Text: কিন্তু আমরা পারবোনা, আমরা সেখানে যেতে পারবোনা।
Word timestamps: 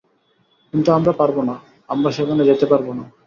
কিন্তু 0.73 0.89
আমরা 0.91 1.11
পারবোনা, 1.11 1.55
আমরা 1.89 2.09
সেখানে 2.11 2.41
যেতে 2.45 2.65
পারবোনা। 2.65 3.03